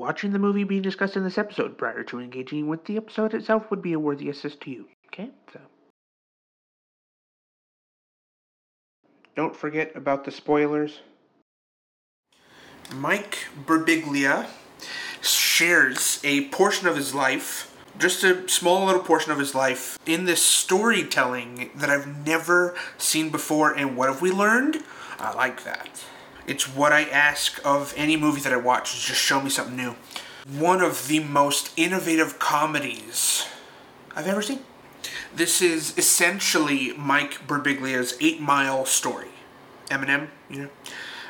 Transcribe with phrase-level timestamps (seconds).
[0.00, 3.70] watching the movie being discussed in this episode prior to engaging with the episode itself
[3.70, 4.88] would be a worthy assist to you.
[5.08, 5.28] Okay?
[5.52, 5.60] So.
[9.36, 11.00] Don't forget about the spoilers.
[12.94, 14.46] Mike Birbiglia
[15.20, 20.24] shares a portion of his life, just a small little portion of his life, in
[20.24, 23.72] this storytelling that I've never seen before.
[23.72, 24.78] And what have we learned?
[25.18, 26.04] I like that.
[26.46, 29.76] It's what I ask of any movie that I watch, is just show me something
[29.76, 29.96] new.
[30.58, 33.46] One of the most innovative comedies
[34.16, 34.60] I've ever seen.
[35.34, 39.28] This is essentially Mike Birbiglia's Eight Mile story.
[39.88, 40.68] Eminem, you know?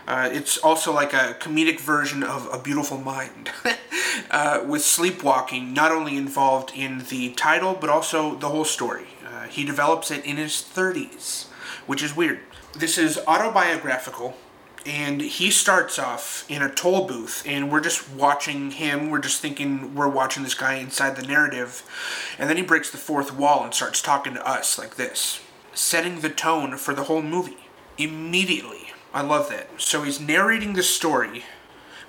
[0.06, 3.50] Uh, it's also like a comedic version of A Beautiful Mind,
[4.30, 9.06] uh, with sleepwalking not only involved in the title but also the whole story.
[9.24, 11.46] Uh, he develops it in his 30s,
[11.86, 12.40] which is weird.
[12.72, 14.36] This is autobiographical,
[14.86, 19.10] and he starts off in a toll booth, and we're just watching him.
[19.10, 21.82] We're just thinking we're watching this guy inside the narrative,
[22.38, 25.40] and then he breaks the fourth wall and starts talking to us like this,
[25.74, 27.58] setting the tone for the whole movie
[27.98, 28.92] immediately.
[29.12, 29.68] I love that.
[29.80, 31.44] So he's narrating the story,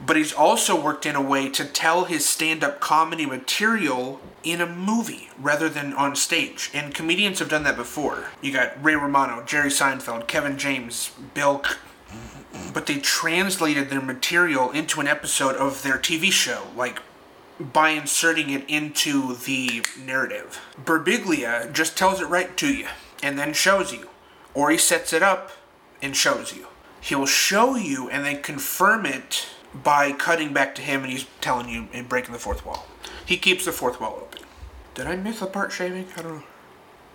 [0.06, 4.62] but he's also worked in a way to tell his stand up comedy material in
[4.62, 6.72] a movie rather than on stage.
[6.74, 8.30] And comedians have done that before.
[8.42, 11.64] You got Ray Romano, Jerry Seinfeld, Kevin James, Bill.
[12.72, 17.02] But they translated their material into an episode of their TV show, like
[17.60, 20.60] by inserting it into the narrative.
[20.84, 22.88] Birbiglia just tells it right to you
[23.22, 24.10] and then shows you.
[24.54, 25.52] Or he sets it up
[26.02, 26.68] and shows you.
[27.00, 31.70] He'll show you and then confirm it by cutting back to him and he's telling
[31.70, 32.88] you and breaking the fourth wall.
[33.26, 34.42] He keeps the fourth wall open.
[34.94, 36.08] Did I miss the part shaving?
[36.18, 36.44] I don't know.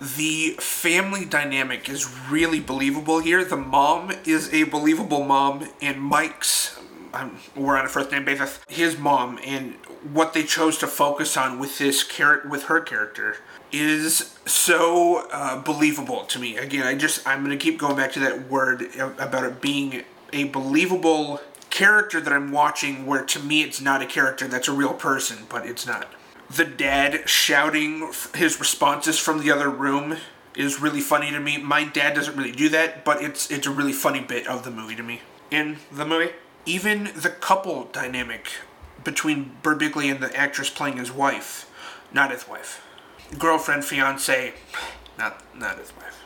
[0.00, 3.44] The family dynamic is really believable here.
[3.44, 6.78] The mom is a believable mom, and Mike's,
[7.14, 9.74] um, we're on a first name basis, his mom, and
[10.12, 13.39] what they chose to focus on with this character, with her character,
[13.72, 16.58] is so uh, believable to me.
[16.58, 20.45] Again, I just I'm gonna keep going back to that word about it being a
[20.45, 21.40] believable
[21.70, 23.07] character that I'm watching.
[23.07, 26.13] Where to me it's not a character that's a real person, but it's not.
[26.48, 30.18] The dad shouting his responses from the other room
[30.55, 31.58] is really funny to me.
[31.58, 34.70] My dad doesn't really do that, but it's it's a really funny bit of the
[34.70, 35.23] movie to me.
[35.51, 36.33] In the movie,
[36.64, 38.48] even the couple dynamic
[39.05, 41.70] between Birbiglia and the actress playing his wife,
[42.12, 42.83] not his wife
[43.39, 44.55] girlfriend, fiance,
[45.18, 46.23] not not his wife.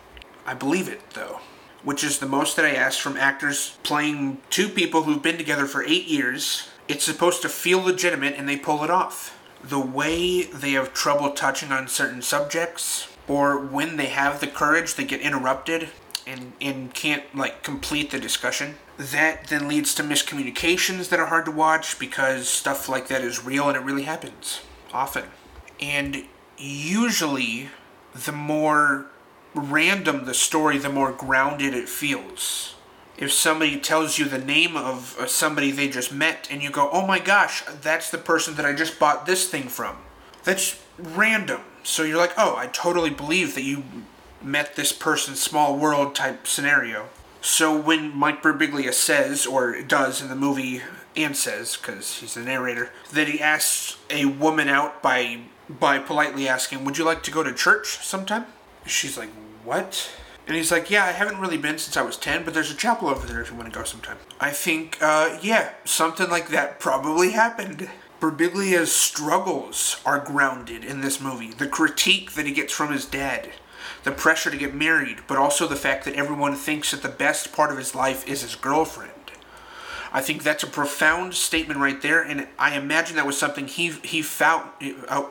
[0.47, 1.41] I believe it though,
[1.83, 5.67] which is the most that I ask from actors playing two people who've been together
[5.67, 6.69] for eight years.
[6.89, 9.37] It's supposed to feel legitimate, and they pull it off.
[9.63, 14.95] The way they have trouble touching on certain subjects, or when they have the courage,
[14.95, 15.91] they get interrupted
[16.27, 18.77] and and can't like complete the discussion.
[18.97, 23.45] That then leads to miscommunications that are hard to watch because stuff like that is
[23.45, 24.61] real and it really happens
[24.93, 25.25] often.
[25.81, 26.25] And
[26.59, 27.71] usually
[28.15, 29.07] the more
[29.55, 32.75] random the story, the more grounded it feels.
[33.21, 36.89] If somebody tells you the name of uh, somebody they just met and you go,
[36.91, 39.99] oh my gosh, that's the person that I just bought this thing from,
[40.43, 41.61] that's random.
[41.83, 43.85] So you're like, oh, I totally believe that you
[44.43, 47.09] met this person, small world type scenario.
[47.43, 50.83] So when Mike Birbiglia says, or does in the movie,
[51.17, 56.49] and says, because he's the narrator, that he asks a woman out by by politely
[56.49, 58.47] asking, Would you like to go to church sometime?
[58.87, 59.31] She's like,
[59.65, 60.11] What?
[60.51, 62.77] And he's like, Yeah, I haven't really been since I was 10, but there's a
[62.77, 64.17] chapel over there if you want to go sometime.
[64.41, 67.89] I think, uh, yeah, something like that probably happened.
[68.19, 71.53] Birbiglia's struggles are grounded in this movie.
[71.53, 73.51] The critique that he gets from his dad,
[74.03, 77.53] the pressure to get married, but also the fact that everyone thinks that the best
[77.53, 79.13] part of his life is his girlfriend.
[80.13, 83.91] I think that's a profound statement right there, and I imagine that was something he
[84.03, 84.65] he felt
[85.07, 85.27] uh,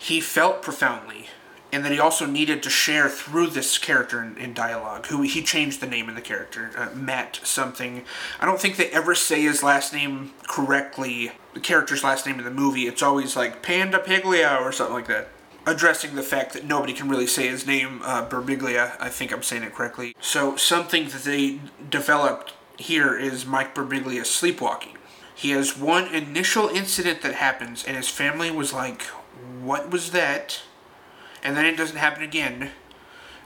[0.00, 1.28] he felt profoundly,
[1.72, 5.06] and that he also needed to share through this character in, in dialogue.
[5.06, 8.04] Who he changed the name in the character, uh, Matt something.
[8.38, 11.32] I don't think they ever say his last name correctly.
[11.54, 12.82] The character's last name in the movie.
[12.82, 15.28] It's always like Panda Piglia or something like that
[15.66, 18.96] addressing the fact that nobody can really say his name, uh, Birbiglia.
[18.98, 20.14] I think I'm saying it correctly.
[20.20, 24.98] So something that they developed here is Mike Birbiglia sleepwalking.
[25.34, 29.02] He has one initial incident that happens, and his family was like,
[29.60, 30.62] What was that?
[31.42, 32.70] And then it doesn't happen again.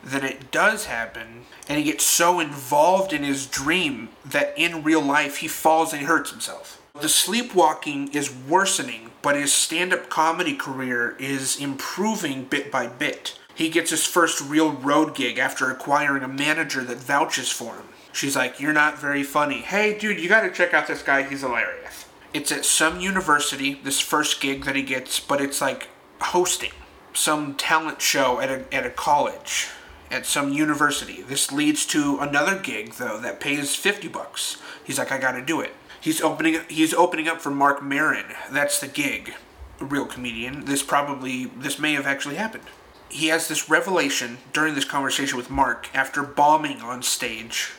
[0.06, 5.00] Then it does happen, and he gets so involved in his dream that in real
[5.02, 6.81] life he falls and he hurts himself.
[7.00, 13.37] The sleepwalking is worsening, but his stand up comedy career is improving bit by bit.
[13.52, 17.88] He gets his first real road gig after acquiring a manager that vouches for him.
[18.12, 19.60] She's like, You're not very funny.
[19.60, 21.22] Hey, dude, you gotta check out this guy.
[21.22, 22.06] He's hilarious.
[22.32, 25.88] It's at some university, this first gig that he gets, but it's like
[26.20, 26.72] hosting
[27.16, 29.68] some talent show at a, at a college,
[30.10, 31.22] at some university.
[31.22, 34.58] This leads to another gig, though, that pays 50 bucks.
[34.84, 35.74] He's like, I gotta do it.
[36.00, 38.34] He's opening, he's opening up for Mark Maron.
[38.50, 39.34] That's the gig.
[39.80, 40.64] A real comedian.
[40.64, 42.64] This probably, this may have actually happened.
[43.08, 47.72] He has this revelation during this conversation with Mark after bombing on stage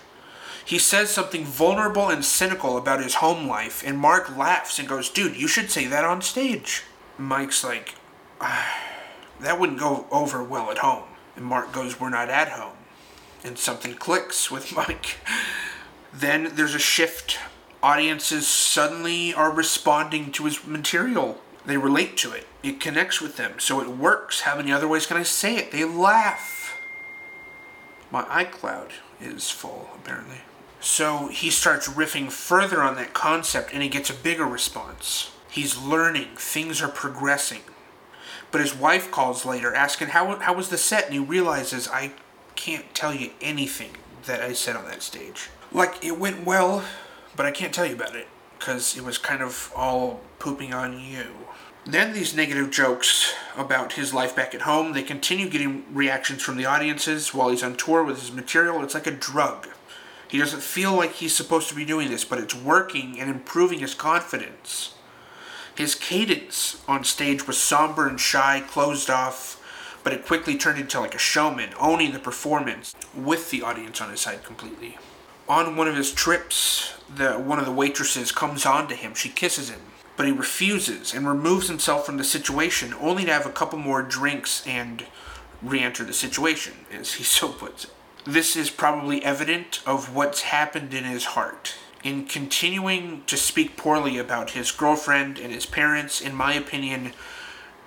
[0.67, 5.09] he says something vulnerable and cynical about his home life, and Mark laughs and goes,
[5.09, 6.83] Dude, you should say that on stage.
[7.17, 7.95] Mike's like,
[8.41, 8.77] ah,
[9.39, 11.03] That wouldn't go over well at home.
[11.35, 12.75] And Mark goes, We're not at home.
[13.43, 15.17] And something clicks with Mike.
[16.13, 17.37] then there's a shift.
[17.83, 21.39] Audiences suddenly are responding to his material.
[21.65, 22.47] They relate to it.
[22.63, 23.59] It connects with them.
[23.59, 24.41] So it works.
[24.41, 25.71] How many other ways can I say it?
[25.71, 26.75] They laugh.
[28.09, 28.91] My iCloud
[29.21, 30.39] is full, apparently.
[30.79, 35.31] So he starts riffing further on that concept and he gets a bigger response.
[35.49, 37.61] He's learning, things are progressing.
[38.57, 41.05] But his wife calls later asking, How, how was the set?
[41.05, 42.13] And he realizes, I
[42.55, 43.91] can't tell you anything
[44.25, 45.51] that I said on that stage.
[45.71, 46.83] Like, it went well,
[47.35, 48.27] but I can't tell you about it
[48.57, 51.27] because it was kind of all pooping on you.
[51.85, 56.57] Then these negative jokes about his life back at home, they continue getting reactions from
[56.57, 58.83] the audiences while he's on tour with his material.
[58.83, 59.67] It's like a drug.
[60.27, 63.81] He doesn't feel like he's supposed to be doing this, but it's working and improving
[63.81, 64.95] his confidence.
[65.77, 69.63] His cadence on stage was somber and shy, closed off,
[70.03, 74.09] but it quickly turned into like a showman, owning the performance with the audience on
[74.09, 74.97] his side completely.
[75.47, 79.13] On one of his trips, the one of the waitresses comes on to him.
[79.13, 79.81] She kisses him,
[80.15, 84.01] but he refuses and removes himself from the situation, only to have a couple more
[84.01, 85.05] drinks and
[85.61, 87.91] re-enter the situation, as he so puts it.
[88.25, 91.75] This is probably evident of what's happened in his heart.
[92.07, 97.11] In continuing to speak poorly about his girlfriend and his parents, in my opinion,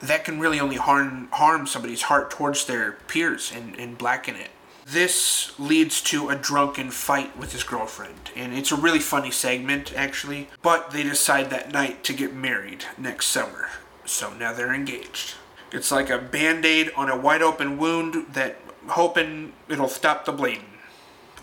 [0.02, 4.50] that can really only harm harm somebody's heart towards their peers and, and blacken it.
[4.84, 9.94] This leads to a drunken fight with his girlfriend, and it's a really funny segment
[9.96, 10.48] actually.
[10.60, 13.70] But they decide that night to get married next summer,
[14.04, 15.36] so now they're engaged.
[15.72, 20.32] It's like a band aid on a wide open wound that hoping it'll stop the
[20.32, 20.69] bleeding.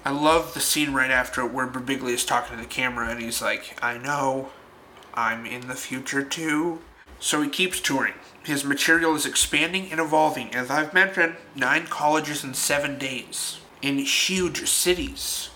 [0.05, 3.41] I love the scene right after where Birbiglia is talking to the camera and he's
[3.41, 4.49] like, I know,
[5.13, 6.79] I'm in the future too.
[7.19, 8.13] So he keeps touring.
[8.43, 10.53] His material is expanding and evolving.
[10.55, 15.49] As I've mentioned, nine colleges in seven days in huge cities.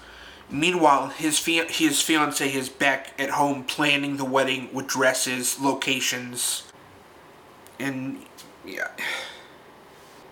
[0.49, 6.63] Meanwhile, his fia- his fiance is back at home planning the wedding with dresses, locations,
[7.79, 8.25] and
[8.65, 8.89] yeah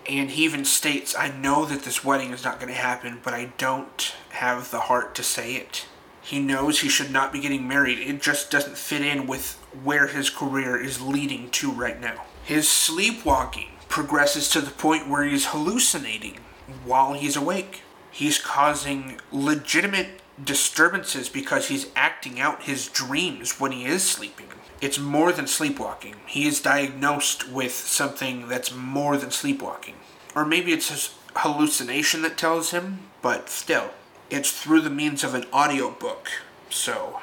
[0.09, 3.33] and he even states, I know that this wedding is not going to happen, but
[3.33, 5.85] I don't have the heart to say it.
[6.21, 7.99] He knows he should not be getting married.
[7.99, 9.53] It just doesn't fit in with
[9.83, 12.25] where his career is leading to right now.
[12.43, 16.39] His sleepwalking progresses to the point where he's hallucinating
[16.83, 17.81] while he's awake.
[18.11, 24.47] He's causing legitimate disturbances because he's acting out his dreams when he is sleeping
[24.81, 26.15] it's more than sleepwalking.
[26.25, 29.95] He is diagnosed with something that's more than sleepwalking.
[30.35, 33.91] Or maybe it's his hallucination that tells him, but still,
[34.29, 36.29] it's through the means of an audiobook.
[36.69, 37.19] So,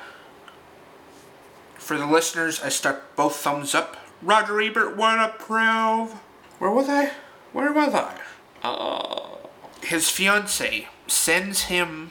[1.74, 3.96] for the listeners, I stuck both thumbs up.
[4.20, 6.12] Roger Ebert would approve.
[6.58, 7.12] Where was I?
[7.52, 8.18] Where was I?
[8.62, 9.36] Uh,
[9.82, 12.10] his fiance sends him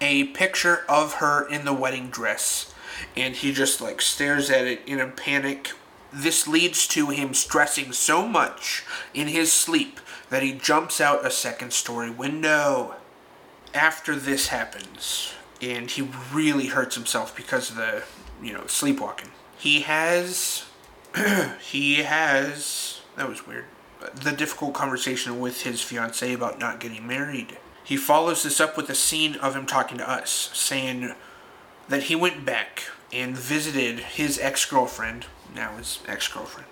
[0.00, 2.72] a picture of her in the wedding dress
[3.16, 5.72] and he just like stares at it in a panic.
[6.12, 10.00] This leads to him stressing so much in his sleep
[10.30, 12.96] that he jumps out a second story window.
[13.74, 18.02] After this happens, and he really hurts himself because of the,
[18.42, 19.30] you know, sleepwalking.
[19.58, 20.64] He has,
[21.60, 23.66] he has, that was weird,
[24.14, 27.58] the difficult conversation with his fiancee about not getting married.
[27.88, 31.14] He follows this up with a scene of him talking to us, saying,
[31.88, 36.68] that he went back and visited his ex girlfriend, now his ex girlfriend,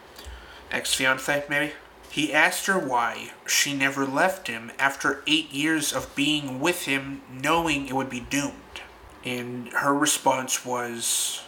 [0.70, 1.72] ex fiance, maybe.
[2.10, 7.22] He asked her why she never left him after eight years of being with him,
[7.32, 8.82] knowing it would be doomed.
[9.24, 11.40] And her response was,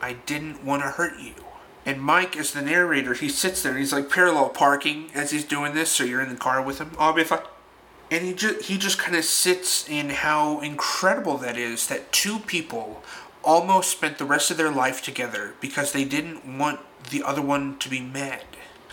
[0.00, 1.34] I didn't want to hurt you.
[1.84, 5.44] And Mike, as the narrator, he sits there and he's like parallel parking as he's
[5.44, 7.38] doing this, so you're in the car with him, obviously
[8.12, 12.38] and he just he just kind of sits in how incredible that is that two
[12.40, 13.02] people
[13.42, 16.78] almost spent the rest of their life together because they didn't want
[17.10, 18.42] the other one to be mad.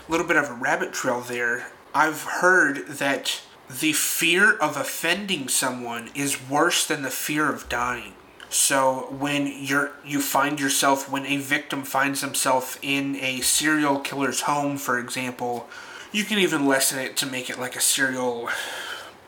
[0.07, 1.67] A little bit of a rabbit trail there.
[1.93, 8.13] I've heard that the fear of offending someone is worse than the fear of dying.
[8.49, 14.41] So when you're you find yourself when a victim finds himself in a serial killer's
[14.41, 15.67] home, for example,
[16.13, 18.49] you can even lessen it to make it like a serial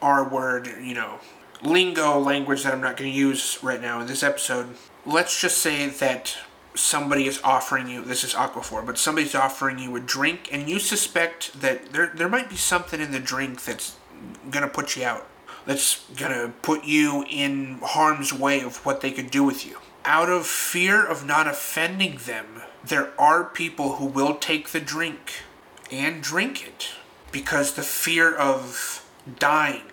[0.01, 1.19] R word, you know,
[1.61, 4.75] lingo language that I'm not going to use right now in this episode.
[5.05, 6.37] Let's just say that
[6.75, 10.79] somebody is offering you this is aquaphor but somebody's offering you a drink and you
[10.79, 13.97] suspect that there there might be something in the drink that's
[14.49, 15.27] gonna put you out
[15.65, 20.29] that's gonna put you in harm's way of what they could do with you out
[20.29, 25.41] of fear of not offending them there are people who will take the drink
[25.91, 26.89] and drink it
[27.31, 29.05] because the fear of
[29.39, 29.83] dying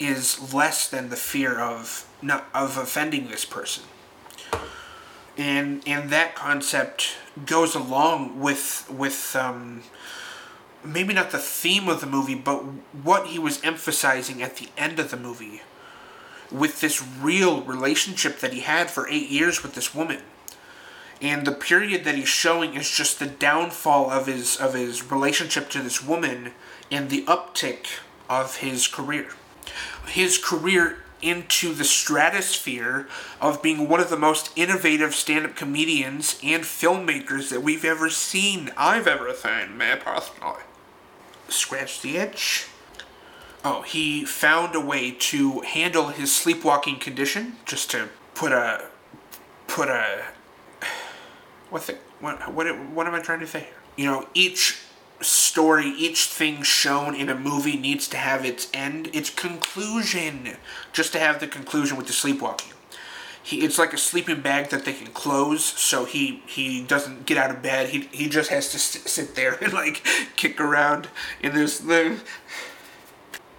[0.00, 3.84] is less than the fear of not of offending this person
[5.36, 7.16] and and that concept
[7.46, 9.82] goes along with with um,
[10.84, 12.58] maybe not the theme of the movie, but
[13.02, 15.62] what he was emphasizing at the end of the movie
[16.52, 20.20] with this real relationship that he had for eight years with this woman.
[21.20, 25.68] And the period that he's showing is just the downfall of his of his relationship
[25.70, 26.52] to this woman
[26.90, 27.86] and the uptick
[28.28, 29.28] of his career.
[30.06, 33.08] His career into the stratosphere
[33.40, 38.70] of being one of the most innovative stand-up comedians and filmmakers that we've ever seen.
[38.76, 40.62] I've ever seen, man, personally.
[41.48, 42.68] Scratch the itch.
[43.64, 48.88] Oh, he found a way to handle his sleepwalking condition, just to put a,
[49.66, 50.24] put a,
[51.70, 53.68] what's it, what, what, what am I trying to say here?
[53.96, 54.83] You know, each
[55.20, 60.56] story, each thing shown in a movie needs to have its end, its conclusion,
[60.92, 62.72] just to have the conclusion with the sleepwalking.
[63.42, 67.36] He, it's like a sleeping bag that they can close, so he he doesn't get
[67.36, 67.90] out of bed.
[67.90, 70.02] He he just has to st- sit there and like
[70.36, 71.08] kick around
[71.42, 71.78] in this.
[71.78, 72.20] The,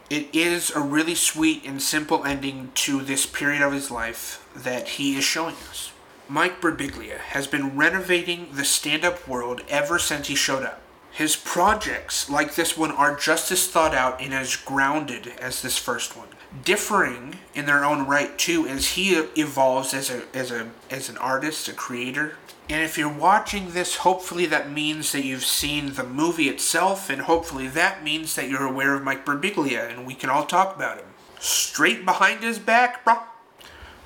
[0.10, 4.88] it is a really sweet and simple ending to this period of his life that
[4.90, 5.92] he is showing us.
[6.28, 10.82] Mike Birbiglia has been renovating the stand-up world ever since he showed up.
[11.16, 15.78] His projects, like this one, are just as thought out and as grounded as this
[15.78, 16.28] first one.
[16.66, 21.18] Differing in their own right too, as he evolves as a as a as an
[21.18, 22.36] artist, a creator.
[22.70, 27.22] And if you're watching this, hopefully that means that you've seen the movie itself, and
[27.22, 30.98] hopefully that means that you're aware of Mike Birbiglia, and we can all talk about
[30.98, 31.08] him.
[31.40, 33.20] Straight behind his back, bro.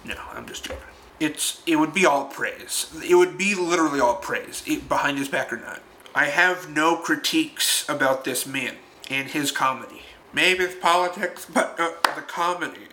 [0.05, 0.83] No, I'm just joking.
[1.19, 2.95] It's it would be all praise.
[3.03, 5.81] It would be literally all praise, it, behind his back or not.
[6.15, 8.75] I have no critiques about this man
[9.09, 10.01] and his comedy.
[10.33, 12.87] Maybe it's politics, but uh, the comedy.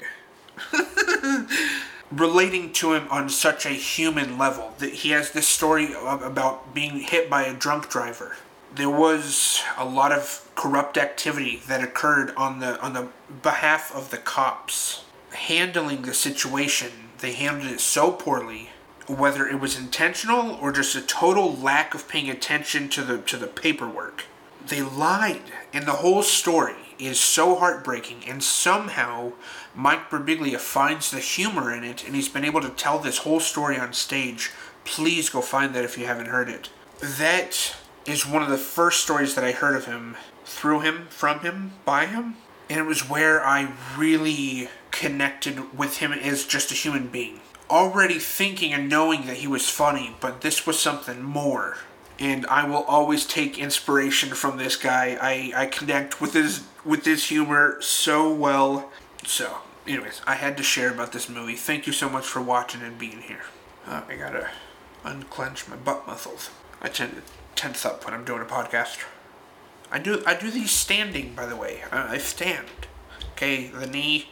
[2.12, 7.00] Relating to him on such a human level, that he has this story about being
[7.00, 8.37] hit by a drunk driver.
[8.75, 13.08] There was a lot of corrupt activity that occurred on the on the
[13.42, 16.90] behalf of the cops handling the situation.
[17.18, 18.70] They handled it so poorly
[19.08, 23.36] whether it was intentional or just a total lack of paying attention to the to
[23.36, 24.25] the paperwork.
[24.66, 28.25] They lied, and the whole story is so heartbreaking.
[28.26, 29.32] And somehow,
[29.75, 33.40] Mike Birbiglia finds the humor in it, and he's been able to tell this whole
[33.40, 34.50] story on stage.
[34.84, 36.70] Please go find that if you haven't heard it.
[37.00, 41.40] That is one of the first stories that I heard of him through him, from
[41.40, 42.36] him, by him.
[42.68, 48.18] And it was where I really connected with him as just a human being already
[48.18, 51.76] thinking and knowing that he was funny, but this was something more.
[52.18, 55.18] And I will always take inspiration from this guy.
[55.20, 58.90] I, I connect with his with his humor so well.
[59.25, 61.56] So, anyways, I had to share about this movie.
[61.56, 63.42] Thank you so much for watching and being here.
[63.87, 64.49] Uh, I gotta
[65.04, 66.50] unclench my butt muscles.
[66.80, 67.23] I tend to
[67.54, 69.04] tense up when I'm doing a podcast.
[69.90, 71.82] I do I do these standing, by the way.
[71.92, 72.66] I, I stand.
[73.32, 74.28] Okay, the knee.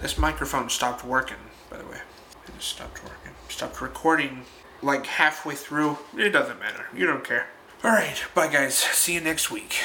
[0.00, 1.36] This microphone stopped working,
[1.70, 2.00] by the way.
[2.48, 3.32] It just stopped working.
[3.48, 4.44] Stopped recording
[4.82, 5.98] like halfway through.
[6.16, 6.86] It doesn't matter.
[6.94, 7.46] You don't care.
[7.84, 8.76] Alright, bye guys.
[8.76, 9.76] See you next week.